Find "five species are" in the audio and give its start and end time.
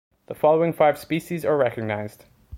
0.73-1.55